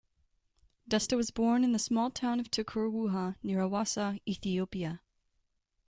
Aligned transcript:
Desta 0.89 1.15
was 1.15 1.29
born 1.29 1.63
in 1.63 1.73
the 1.73 1.77
small 1.77 2.09
town 2.09 2.39
of 2.39 2.49
Tiqur 2.49 2.89
Wuha 2.89 3.35
near 3.43 3.59
Awassa, 3.59 4.19
Ethiopia. 4.27 4.99